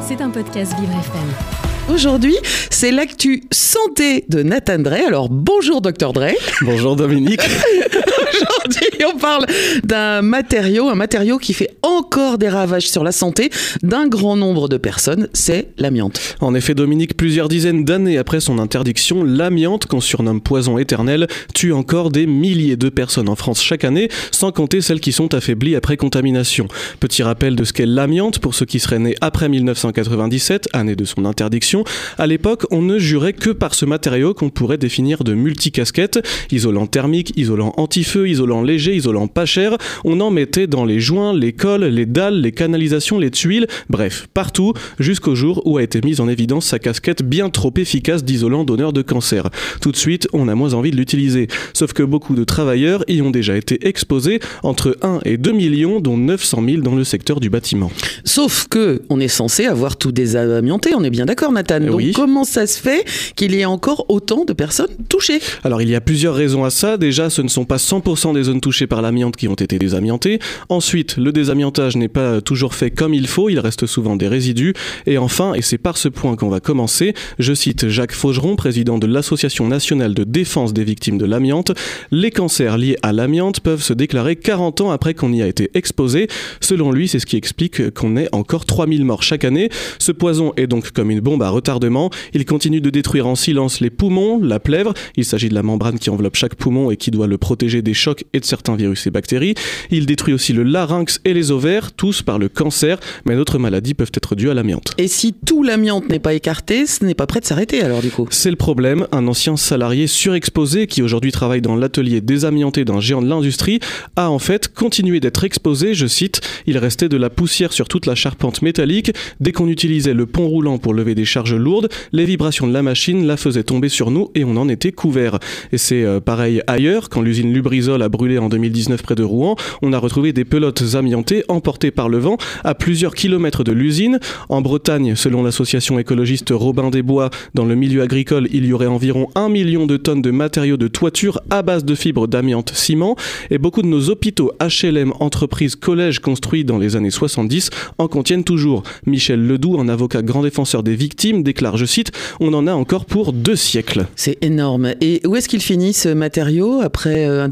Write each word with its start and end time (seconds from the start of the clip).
C'est 0.00 0.22
un 0.22 0.30
podcast 0.30 0.72
Vivre 0.80 0.92
FM. 0.92 1.94
Aujourd'hui, 1.94 2.36
c'est 2.70 2.90
l'actu 2.90 3.44
santé 3.50 4.24
de 4.28 4.42
Nathan 4.42 4.78
Drey. 4.78 5.04
Alors 5.04 5.28
bonjour 5.28 5.82
docteur 5.82 6.14
Drey. 6.14 6.34
Bonjour 6.62 6.96
Dominique. 6.96 7.42
Aujourd'hui, 8.32 9.04
on 9.12 9.18
parle 9.18 9.46
d'un 9.84 10.22
matériau, 10.22 10.88
un 10.88 10.94
matériau 10.94 11.38
qui 11.38 11.54
fait 11.54 11.70
encore 11.82 12.38
des 12.38 12.48
ravages 12.48 12.88
sur 12.88 13.04
la 13.04 13.12
santé 13.12 13.50
d'un 13.82 14.06
grand 14.08 14.36
nombre 14.36 14.68
de 14.68 14.76
personnes, 14.76 15.28
c'est 15.32 15.68
l'amiante. 15.78 16.36
En 16.40 16.54
effet, 16.54 16.74
Dominique, 16.74 17.16
plusieurs 17.16 17.48
dizaines 17.48 17.84
d'années 17.84 18.18
après 18.18 18.40
son 18.40 18.58
interdiction, 18.58 19.24
l'amiante, 19.24 19.86
qu'on 19.86 20.00
surnomme 20.00 20.40
poison 20.40 20.78
éternel, 20.78 21.26
tue 21.54 21.72
encore 21.72 22.10
des 22.10 22.26
milliers 22.26 22.76
de 22.76 22.88
personnes 22.88 23.28
en 23.28 23.36
France 23.36 23.62
chaque 23.62 23.84
année, 23.84 24.08
sans 24.30 24.52
compter 24.52 24.80
celles 24.80 25.00
qui 25.00 25.12
sont 25.12 25.34
affaiblies 25.34 25.76
après 25.76 25.96
contamination. 25.96 26.68
Petit 27.00 27.22
rappel 27.22 27.56
de 27.56 27.64
ce 27.64 27.72
qu'est 27.72 27.86
l'amiante 27.86 28.38
pour 28.38 28.54
ceux 28.54 28.66
qui 28.66 28.80
seraient 28.80 28.98
nés 28.98 29.14
après 29.20 29.48
1997, 29.48 30.68
année 30.72 30.96
de 30.96 31.04
son 31.04 31.24
interdiction. 31.24 31.84
À 32.18 32.26
l'époque, 32.26 32.66
on 32.70 32.82
ne 32.82 32.98
jurait 32.98 33.32
que 33.32 33.50
par 33.50 33.74
ce 33.74 33.84
matériau 33.84 34.34
qu'on 34.34 34.50
pourrait 34.50 34.78
définir 34.78 35.24
de 35.24 35.34
multicasquette, 35.34 36.20
isolant 36.50 36.86
thermique, 36.86 37.32
isolant 37.36 37.72
anti-feu, 37.76 38.17
isolant 38.26 38.62
léger, 38.62 38.94
isolant 38.96 39.26
pas 39.28 39.46
cher. 39.46 39.76
On 40.04 40.20
en 40.20 40.30
mettait 40.30 40.66
dans 40.66 40.84
les 40.84 41.00
joints, 41.00 41.32
les 41.34 41.52
cols, 41.52 41.84
les 41.84 42.06
dalles, 42.06 42.40
les 42.40 42.52
canalisations, 42.52 43.18
les 43.18 43.30
tuiles, 43.30 43.66
bref, 43.88 44.26
partout, 44.34 44.72
jusqu'au 44.98 45.34
jour 45.34 45.62
où 45.64 45.76
a 45.78 45.82
été 45.82 46.00
mise 46.02 46.20
en 46.20 46.28
évidence 46.28 46.66
sa 46.66 46.78
casquette 46.78 47.22
bien 47.22 47.50
trop 47.50 47.72
efficace 47.76 48.24
d'isolant 48.24 48.64
donneur 48.64 48.92
de 48.92 49.02
cancer. 49.02 49.48
Tout 49.80 49.92
de 49.92 49.96
suite, 49.96 50.28
on 50.32 50.48
a 50.48 50.54
moins 50.54 50.74
envie 50.74 50.90
de 50.90 50.96
l'utiliser. 50.96 51.48
Sauf 51.74 51.92
que 51.92 52.02
beaucoup 52.02 52.34
de 52.34 52.44
travailleurs 52.44 53.04
y 53.08 53.20
ont 53.22 53.30
déjà 53.30 53.56
été 53.56 53.86
exposés, 53.86 54.40
entre 54.62 54.96
1 55.02 55.20
et 55.24 55.36
2 55.36 55.52
millions, 55.52 56.00
dont 56.00 56.16
900 56.16 56.62
000 56.66 56.82
dans 56.82 56.94
le 56.94 57.04
secteur 57.04 57.40
du 57.40 57.50
bâtiment. 57.50 57.90
Sauf 58.24 58.66
que 58.68 59.02
on 59.08 59.20
est 59.20 59.28
censé 59.28 59.66
avoir 59.66 59.96
tout 59.96 60.12
désamianté, 60.12 60.94
on 60.94 61.04
est 61.04 61.10
bien 61.10 61.26
d'accord 61.26 61.52
Nathan. 61.52 61.80
Donc 61.80 61.96
Oui. 61.96 62.12
comment 62.14 62.44
ça 62.44 62.66
se 62.66 62.80
fait 62.80 63.04
qu'il 63.36 63.54
y 63.54 63.60
ait 63.60 63.64
encore 63.64 64.06
autant 64.08 64.44
de 64.44 64.52
personnes 64.52 64.88
touchées? 65.08 65.40
Alors 65.64 65.82
il 65.82 65.88
y 65.88 65.94
a 65.94 66.00
plusieurs 66.00 66.34
raisons 66.34 66.64
à 66.64 66.70
ça. 66.70 66.96
Déjà, 66.96 67.30
ce 67.30 67.42
ne 67.42 67.48
sont 67.48 67.64
pas 67.64 67.76
100% 67.76 68.07
des 68.08 68.44
zones 68.44 68.60
touchées 68.62 68.86
par 68.86 69.02
l'amiante 69.02 69.36
qui 69.36 69.48
ont 69.48 69.54
été 69.54 69.78
désamiantées. 69.78 70.38
Ensuite, 70.70 71.18
le 71.18 71.30
désamiantage 71.30 71.94
n'est 71.96 72.08
pas 72.08 72.40
toujours 72.40 72.74
fait 72.74 72.90
comme 72.90 73.12
il 73.12 73.26
faut, 73.26 73.50
il 73.50 73.58
reste 73.58 73.84
souvent 73.84 74.16
des 74.16 74.28
résidus. 74.28 74.72
Et 75.06 75.18
enfin, 75.18 75.52
et 75.52 75.60
c'est 75.60 75.76
par 75.76 75.98
ce 75.98 76.08
point 76.08 76.34
qu'on 76.34 76.48
va 76.48 76.60
commencer, 76.60 77.12
je 77.38 77.52
cite 77.52 77.88
Jacques 77.88 78.12
Faugeron, 78.12 78.56
président 78.56 78.98
de 78.98 79.06
l'Association 79.06 79.68
nationale 79.68 80.14
de 80.14 80.24
défense 80.24 80.72
des 80.72 80.84
victimes 80.84 81.18
de 81.18 81.26
l'amiante, 81.26 81.72
les 82.10 82.30
cancers 82.30 82.78
liés 82.78 82.96
à 83.02 83.12
l'amiante 83.12 83.60
peuvent 83.60 83.82
se 83.82 83.92
déclarer 83.92 84.36
40 84.36 84.80
ans 84.80 84.90
après 84.90 85.12
qu'on 85.12 85.32
y 85.34 85.42
a 85.42 85.46
été 85.46 85.70
exposé. 85.74 86.28
Selon 86.60 86.90
lui, 86.90 87.08
c'est 87.08 87.18
ce 87.18 87.26
qui 87.26 87.36
explique 87.36 87.90
qu'on 87.90 88.16
ait 88.16 88.28
encore 88.32 88.64
3000 88.64 89.04
morts 89.04 89.22
chaque 89.22 89.44
année. 89.44 89.68
Ce 89.98 90.12
poison 90.12 90.54
est 90.56 90.66
donc 90.66 90.92
comme 90.92 91.10
une 91.10 91.20
bombe 91.20 91.42
à 91.42 91.50
retardement. 91.50 92.08
Il 92.32 92.46
continue 92.46 92.80
de 92.80 92.88
détruire 92.88 93.26
en 93.26 93.34
silence 93.34 93.80
les 93.80 93.90
poumons, 93.90 94.40
la 94.42 94.60
plèvre. 94.60 94.94
Il 95.16 95.26
s'agit 95.26 95.50
de 95.50 95.54
la 95.54 95.62
membrane 95.62 95.98
qui 95.98 96.08
enveloppe 96.08 96.36
chaque 96.36 96.54
poumon 96.54 96.90
et 96.90 96.96
qui 96.96 97.10
doit 97.10 97.26
le 97.26 97.36
protéger 97.36 97.82
des 97.82 97.97
chocs 97.98 98.24
et 98.32 98.40
de 98.40 98.44
certains 98.44 98.76
virus 98.76 99.06
et 99.06 99.10
bactéries. 99.10 99.54
Il 99.90 100.06
détruit 100.06 100.34
aussi 100.34 100.52
le 100.52 100.62
larynx 100.62 101.20
et 101.24 101.34
les 101.34 101.50
ovaires, 101.50 101.92
tous 101.92 102.22
par 102.22 102.38
le 102.38 102.48
cancer, 102.48 102.98
mais 103.26 103.36
d'autres 103.36 103.58
maladies 103.58 103.94
peuvent 103.94 104.12
être 104.14 104.34
dues 104.34 104.50
à 104.50 104.54
l'amiante. 104.54 104.94
Et 104.98 105.08
si 105.08 105.34
tout 105.34 105.62
l'amiante 105.62 106.08
n'est 106.08 106.18
pas 106.18 106.34
écarté, 106.34 106.86
ce 106.86 107.04
n'est 107.04 107.14
pas 107.14 107.26
prêt 107.26 107.40
de 107.40 107.44
s'arrêter 107.44 107.82
alors 107.82 108.00
du 108.00 108.10
coup 108.10 108.26
C'est 108.30 108.50
le 108.50 108.56
problème, 108.56 109.06
un 109.12 109.26
ancien 109.26 109.56
salarié 109.56 110.06
surexposé 110.06 110.86
qui 110.86 111.02
aujourd'hui 111.02 111.32
travaille 111.32 111.60
dans 111.60 111.76
l'atelier 111.76 112.20
désamianté 112.20 112.84
d'un 112.84 113.00
géant 113.00 113.22
de 113.22 113.28
l'industrie 113.28 113.80
a 114.16 114.30
en 114.30 114.38
fait 114.38 114.72
continué 114.72 115.20
d'être 115.20 115.44
exposé, 115.44 115.94
je 115.94 116.06
cite, 116.06 116.40
il 116.66 116.78
restait 116.78 117.08
de 117.08 117.16
la 117.16 117.30
poussière 117.30 117.72
sur 117.72 117.88
toute 117.88 118.06
la 118.06 118.14
charpente 118.14 118.62
métallique, 118.62 119.12
dès 119.40 119.52
qu'on 119.52 119.68
utilisait 119.68 120.14
le 120.14 120.26
pont 120.26 120.46
roulant 120.46 120.78
pour 120.78 120.94
lever 120.94 121.14
des 121.14 121.24
charges 121.24 121.54
lourdes, 121.54 121.88
les 122.12 122.24
vibrations 122.24 122.66
de 122.66 122.72
la 122.72 122.82
machine 122.82 123.26
la 123.26 123.36
faisaient 123.36 123.64
tomber 123.64 123.88
sur 123.88 124.10
nous 124.10 124.30
et 124.34 124.44
on 124.44 124.56
en 124.56 124.68
était 124.68 124.92
couvert. 124.92 125.38
Et 125.72 125.78
c'est 125.78 126.04
euh, 126.04 126.20
pareil 126.20 126.62
ailleurs, 126.66 127.08
quand 127.08 127.22
l'usine 127.22 127.52
Lubrizol 127.52 127.87
a 127.94 128.08
brûlé 128.08 128.38
en 128.38 128.48
2019 128.48 129.02
près 129.02 129.14
de 129.14 129.22
Rouen, 129.22 129.56
on 129.82 129.92
a 129.92 129.98
retrouvé 129.98 130.32
des 130.32 130.44
pelotes 130.44 130.82
amiantées 130.94 131.44
emportées 131.48 131.90
par 131.90 132.08
le 132.08 132.18
vent 132.18 132.36
à 132.64 132.74
plusieurs 132.74 133.14
kilomètres 133.14 133.64
de 133.64 133.72
l'usine. 133.72 134.18
En 134.48 134.60
Bretagne, 134.60 135.14
selon 135.16 135.42
l'association 135.42 135.98
écologiste 135.98 136.50
Robin 136.50 136.90
des 136.90 137.02
Bois, 137.02 137.30
dans 137.54 137.64
le 137.64 137.74
milieu 137.74 138.02
agricole, 138.02 138.48
il 138.52 138.66
y 138.66 138.72
aurait 138.72 138.86
environ 138.86 139.28
un 139.34 139.48
million 139.48 139.86
de 139.86 139.96
tonnes 139.96 140.22
de 140.22 140.30
matériaux 140.30 140.76
de 140.76 140.88
toiture 140.88 141.40
à 141.50 141.62
base 141.62 141.84
de 141.84 141.94
fibres 141.94 142.28
d'amiante 142.28 142.72
ciment. 142.74 143.16
Et 143.50 143.58
beaucoup 143.58 143.82
de 143.82 143.88
nos 143.88 144.10
hôpitaux 144.10 144.52
HLM, 144.60 145.12
entreprises, 145.20 145.76
collèges 145.76 146.20
construits 146.20 146.64
dans 146.64 146.78
les 146.78 146.96
années 146.96 147.10
70 147.10 147.70
en 147.98 148.08
contiennent 148.08 148.44
toujours. 148.44 148.82
Michel 149.06 149.46
Ledoux, 149.46 149.78
un 149.80 149.88
avocat 149.88 150.22
grand 150.22 150.42
défenseur 150.42 150.82
des 150.82 150.94
victimes, 150.94 151.42
déclare, 151.42 151.76
je 151.76 151.84
cite, 151.84 152.12
On 152.40 152.52
en 152.54 152.66
a 152.66 152.72
encore 152.72 153.04
pour 153.04 153.32
deux 153.32 153.56
siècles. 153.56 154.06
C'est 154.16 154.38
énorme. 154.42 154.92
Et 155.00 155.20
où 155.26 155.36
est-ce 155.36 155.48
qu'il 155.48 155.60
finit 155.60 155.92
ce 155.92 156.08
matériau 156.08 156.80
après 156.80 157.26
euh, 157.26 157.44
un 157.44 157.48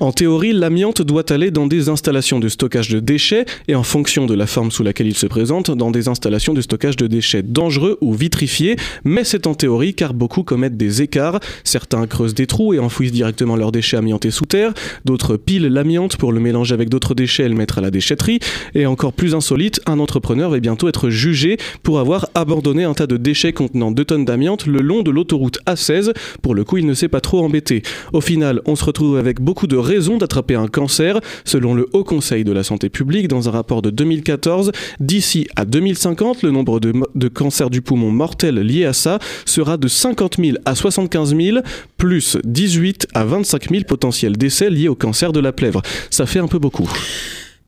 En 0.00 0.12
théorie, 0.12 0.52
l'amiante 0.52 1.02
doit 1.02 1.30
aller 1.32 1.50
dans 1.50 1.66
des 1.66 1.88
installations 1.88 2.40
de 2.40 2.48
stockage 2.48 2.88
de 2.88 3.00
déchets 3.00 3.44
et 3.68 3.74
en 3.74 3.82
fonction 3.82 4.26
de 4.26 4.34
la 4.34 4.46
forme 4.46 4.70
sous 4.70 4.82
laquelle 4.82 5.06
il 5.06 5.16
se 5.16 5.26
présente, 5.26 5.70
dans 5.70 5.90
des 5.90 6.08
installations 6.08 6.54
de 6.54 6.60
stockage 6.60 6.96
de 6.96 7.06
déchets 7.06 7.42
dangereux 7.42 7.98
ou 8.00 8.12
vitrifiés. 8.12 8.76
Mais 9.04 9.24
c'est 9.24 9.46
en 9.46 9.54
théorie 9.54 9.94
car 9.94 10.14
beaucoup 10.14 10.42
commettent 10.42 10.76
des 10.76 11.02
écarts. 11.02 11.40
Certains 11.64 12.06
creusent 12.06 12.34
des 12.34 12.46
trous 12.46 12.74
et 12.74 12.78
enfouissent 12.78 13.12
directement 13.12 13.56
leurs 13.56 13.72
déchets 13.72 13.96
amiantés 13.96 14.30
sous 14.30 14.46
terre. 14.46 14.72
D'autres 15.04 15.36
pilent 15.36 15.68
l'amiante 15.68 16.16
pour 16.16 16.32
le 16.32 16.40
mélanger 16.40 16.74
avec 16.74 16.88
d'autres 16.88 17.14
déchets 17.14 17.44
et 17.44 17.48
le 17.48 17.54
mettre 17.54 17.78
à 17.78 17.80
la 17.80 17.90
déchetterie. 17.90 18.38
Et 18.74 18.86
encore 18.86 19.12
plus 19.12 19.34
insolite, 19.34 19.80
un 19.86 19.98
entrepreneur 19.98 20.50
va 20.50 20.60
bientôt 20.60 20.88
être 20.88 21.10
jugé 21.10 21.56
pour 21.82 21.98
avoir 21.98 22.28
abandonné 22.34 22.84
un 22.84 22.94
tas 22.94 23.06
de 23.06 23.16
déchets 23.16 23.52
contenant 23.52 23.90
2 23.90 24.04
tonnes 24.04 24.24
d'amiante 24.24 24.66
le 24.66 24.80
long 24.80 25.02
de 25.02 25.10
l'autoroute 25.10 25.58
A16. 25.66 26.12
Pour 26.42 26.54
le 26.54 26.64
coup, 26.64 26.78
il 26.78 26.86
ne 26.86 26.94
s'est 26.94 27.08
pas 27.08 27.20
trop 27.20 27.44
embêté. 27.44 27.82
Au 28.12 28.20
final, 28.20 28.60
on 28.66 28.76
se 28.76 28.84
retrouve 28.84 29.13
avec 29.18 29.40
beaucoup 29.40 29.66
de 29.66 29.76
raisons 29.76 30.18
d'attraper 30.18 30.54
un 30.54 30.68
cancer. 30.68 31.20
Selon 31.44 31.74
le 31.74 31.88
Haut 31.92 32.04
Conseil 32.04 32.44
de 32.44 32.52
la 32.52 32.62
Santé 32.62 32.88
publique, 32.88 33.28
dans 33.28 33.48
un 33.48 33.52
rapport 33.52 33.82
de 33.82 33.90
2014, 33.90 34.72
d'ici 35.00 35.46
à 35.56 35.64
2050, 35.64 36.42
le 36.42 36.50
nombre 36.50 36.80
de, 36.80 37.28
cancers 37.28 37.70
du 37.70 37.82
poumon 37.82 38.10
mortels 38.10 38.56
liés 38.56 38.84
à 38.84 38.92
ça 38.92 39.18
sera 39.44 39.76
de 39.76 39.88
50 39.88 40.36
000 40.38 40.56
à 40.64 40.74
75 40.74 41.36
000, 41.36 41.58
plus 41.96 42.36
18 42.44 43.08
à 43.14 43.24
25 43.24 43.70
000 43.70 43.84
potentiels 43.84 44.36
décès 44.36 44.70
liés 44.70 44.88
au 44.88 44.94
cancer 44.94 45.32
de 45.32 45.40
la 45.40 45.52
plèvre. 45.52 45.82
Ça 46.10 46.26
fait 46.26 46.38
un 46.40 46.48
peu 46.48 46.58
beaucoup. 46.58 46.90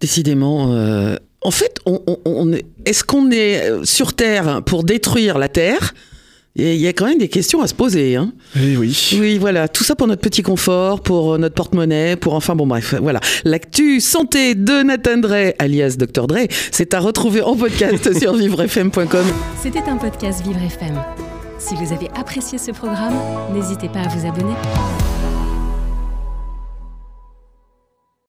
Décidément. 0.01 0.73
euh, 0.73 1.17
En 1.43 1.51
fait, 1.51 1.81
est-ce 2.85 3.05
qu'on 3.05 3.31
est 3.31 3.71
euh, 3.71 3.85
sur 3.85 4.15
Terre 4.15 4.63
pour 4.65 4.85
détruire 4.85 5.39
la 5.39 5.49
Terre? 5.49 5.95
Et 6.57 6.75
Il 6.75 6.81
y 6.81 6.87
a 6.87 6.93
quand 6.93 7.07
même 7.07 7.19
des 7.19 7.29
questions 7.29 7.61
à 7.61 7.67
se 7.67 7.75
poser. 7.75 8.17
Hein. 8.17 8.33
Eh 8.57 8.77
oui. 8.77 9.17
Oui, 9.21 9.39
voilà, 9.39 9.69
tout 9.69 9.85
ça 9.85 9.95
pour 9.95 10.07
notre 10.07 10.23
petit 10.23 10.43
confort, 10.43 11.01
pour 11.01 11.35
euh, 11.35 11.39
notre 11.39 11.55
porte-monnaie, 11.55 12.17
pour 12.17 12.35
enfin, 12.35 12.57
bon 12.57 12.67
bref, 12.67 12.95
voilà. 13.01 13.21
L'actu 13.45 14.01
santé 14.01 14.55
de 14.55 14.83
Nathan 14.83 15.19
Drey, 15.19 15.55
alias 15.59 15.97
Dr 15.99 16.27
Dre, 16.27 16.47
c'est 16.71 16.95
à 16.95 17.01
retrouver 17.01 17.43
en 17.43 17.57
podcast 17.57 18.19
sur 18.19 18.35
vivrefm.com. 18.35 19.27
C'était 19.63 19.83
un 19.89 19.97
podcast 19.97 20.43
Vivre 20.45 20.63
FM. 20.63 20.95
Si 21.59 21.75
vous 21.75 21.93
avez 21.93 22.09
apprécié 22.19 22.59
ce 22.59 22.71
programme, 22.71 23.15
n'hésitez 23.55 23.89
pas 23.89 24.01
à 24.01 24.09
vous 24.09 24.27
abonner. 24.27 24.55